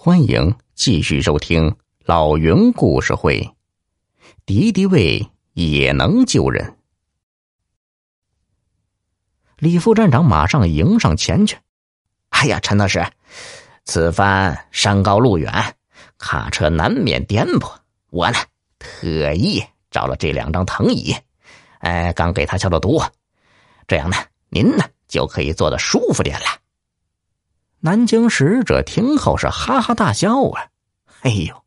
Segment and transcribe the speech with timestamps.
[0.00, 1.74] 欢迎继续收听
[2.04, 3.50] 老云故事会。
[4.46, 6.76] 敌敌畏也能救人。
[9.56, 11.58] 李副站长马上迎上前去。
[12.28, 13.04] 哎呀，陈大师，
[13.86, 15.74] 此番山高路远，
[16.16, 17.68] 卡车难免颠簸，
[18.10, 18.38] 我呢
[18.78, 19.60] 特意
[19.90, 21.12] 找了这两张藤椅，
[21.80, 23.02] 哎，刚给他消了毒，
[23.88, 24.16] 这样呢，
[24.48, 26.46] 您呢就可以坐的舒服点了。
[27.80, 30.66] 南京使者听后是哈哈大笑啊！
[31.22, 31.62] 哎呦，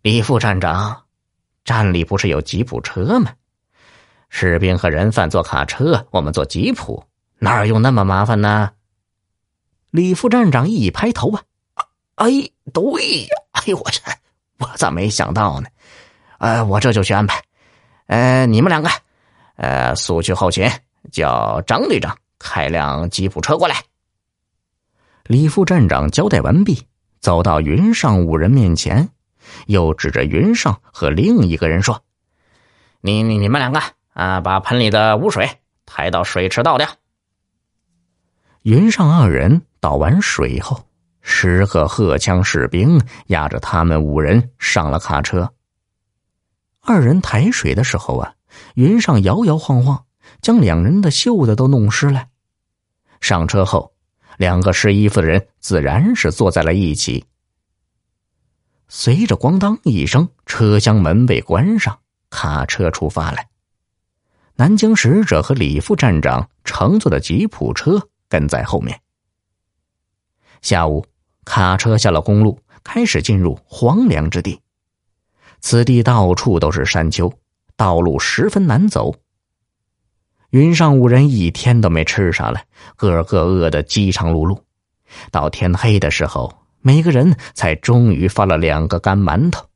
[0.00, 1.02] 李副站长，
[1.64, 3.32] 站里不是有吉普车吗？
[4.30, 7.04] 士兵和人犯坐卡车，我们坐吉普，
[7.38, 8.70] 哪有那么麻烦呢？
[9.90, 11.42] 李副站长一拍头啊，
[12.14, 12.30] 哎，
[12.72, 14.00] 对呀，哎呦我去，
[14.58, 15.68] 我咋没想到呢？
[16.38, 17.42] 呃，我这就去安排。
[18.06, 18.88] 呃，你们两个，
[19.56, 20.70] 呃，速去后勤，
[21.12, 23.82] 叫张队长开辆吉普车过来。
[25.28, 26.86] 李副站长交代完毕，
[27.20, 29.10] 走到云上五人面前，
[29.66, 32.02] 又指着云上和另一个人说
[33.02, 33.78] ：“你你你们两个
[34.14, 35.46] 啊，把盆里的污水
[35.84, 36.88] 抬到水池倒掉。”
[38.64, 40.86] 云上二人倒完水后，
[41.20, 45.52] 十个荷枪士兵押着他们五人上了卡车。
[46.80, 48.32] 二人抬水的时候啊，
[48.76, 50.06] 云上摇摇晃晃，
[50.40, 52.28] 将两人的袖子都弄湿了。
[53.20, 53.92] 上车后。
[54.38, 57.26] 两个试衣服的人自然是坐在了一起。
[58.88, 61.98] 随着“咣当”一声，车厢门被关上，
[62.30, 63.38] 卡车出发了。
[64.56, 69.00] 南京使者和李副站长乘坐的吉普车跟在后面。
[70.62, 71.04] 下午，
[71.44, 74.60] 卡车下了公路，开始进入荒凉之地。
[75.60, 77.32] 此地到处都是山丘，
[77.76, 79.14] 道路十分难走。
[80.50, 82.62] 云上五人一天都没吃啥了，
[82.96, 84.58] 个个饿得饥肠辘辘。
[85.30, 89.66] 到天黑的时候，每个人才终于发了两个干馒头。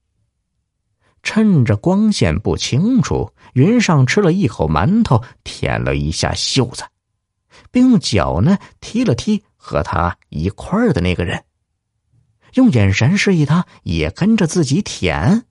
[1.23, 6.84] 趁着光线不清楚，云上吃了一口馒头，舔了一下袖子，
[7.71, 11.44] 并用脚呢踢了踢和他一块儿的那个人，
[12.54, 15.44] 用眼神示意他也跟着自己舔。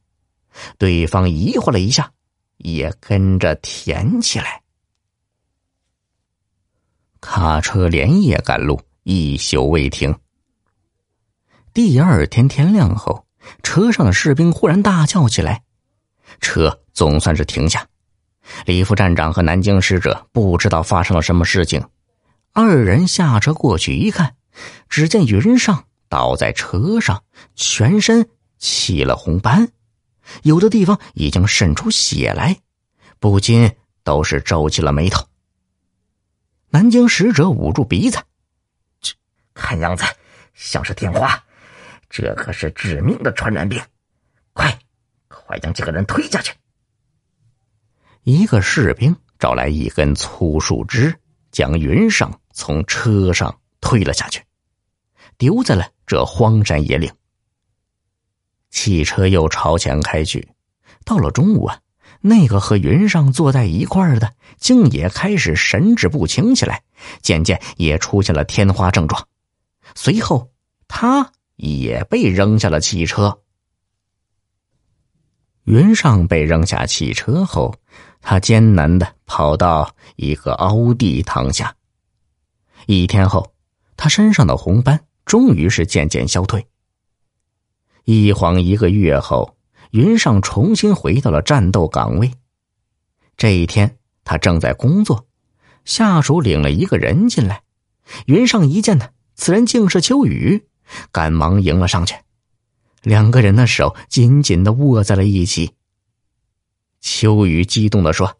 [0.77, 2.11] 对方疑惑了一下，
[2.57, 4.60] 也跟着舔起来。
[7.21, 10.13] 卡车连夜赶路，一宿未停。
[11.71, 13.25] 第二天天亮后，
[13.63, 15.61] 车上的士兵忽然大叫起来，
[16.41, 17.87] 车总算是停下。
[18.65, 21.87] 李副站长和南京使者不知道发生了什么事情，
[22.53, 24.35] 二人下车过去一看，
[24.89, 27.23] 只见云上倒在车上，
[27.55, 28.27] 全身
[28.57, 29.69] 起了红斑，
[30.41, 32.57] 有的地方已经渗出血来，
[33.19, 33.71] 不禁
[34.03, 35.23] 都是皱起了眉头。
[36.73, 38.17] 南京使者捂住鼻子，
[39.01, 39.13] 这
[39.53, 40.05] 看样子
[40.53, 41.37] 像是天花，
[42.09, 43.81] 这可是致命的传染病！
[44.53, 44.79] 快，
[45.27, 46.53] 快将这个人推下去！
[48.23, 51.13] 一个士兵找来一根粗树枝，
[51.51, 54.41] 将云上从车上推了下去，
[55.37, 57.13] 丢在了这荒山野岭。
[58.69, 60.47] 汽车又朝前开去，
[61.03, 61.77] 到了中午啊。
[62.23, 66.83] 那个和云上坐在一块儿的，竟也开始神志不清起来，
[67.23, 69.27] 渐渐也出现了天花症状。
[69.95, 70.51] 随后，
[70.87, 73.41] 他也被扔下了汽车。
[75.63, 77.73] 云上被扔下汽车后，
[78.21, 81.75] 他艰难的跑到一个凹地躺下。
[82.85, 83.51] 一天后，
[83.97, 86.67] 他身上的红斑终于是渐渐消退。
[88.03, 89.57] 一晃一个月后。
[89.91, 92.31] 云上重新回到了战斗岗位。
[93.37, 95.25] 这一天，他正在工作，
[95.85, 97.63] 下属领了一个人进来。
[98.25, 100.65] 云上一见呢，此人竟是秋雨，
[101.11, 102.15] 赶忙迎了上去。
[103.01, 105.73] 两个人的手紧紧的握在了一起。
[106.99, 108.37] 秋雨激动的说：“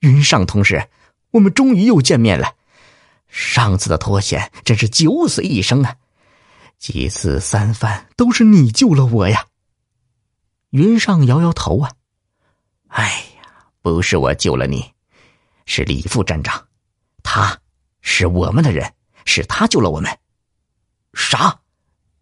[0.00, 0.88] 云上同事，
[1.30, 2.54] 我们终于又见面了。
[3.28, 5.96] 上次的脱险真是九死一生啊！
[6.78, 9.46] 几次三番都是你救了我呀。”
[10.72, 11.92] 云上摇摇头啊，
[12.88, 14.94] 哎呀，不是我救了你，
[15.66, 16.66] 是李副站长，
[17.22, 17.60] 他
[18.00, 18.94] 是我们的人，
[19.26, 20.18] 是他救了我们。
[21.12, 21.60] 啥？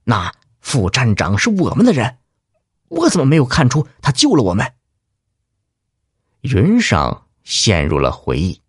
[0.03, 2.19] 那副站长是我们的人？
[2.89, 4.75] 我怎么没有看出他救了我们？
[6.41, 8.60] 云上陷入了回忆。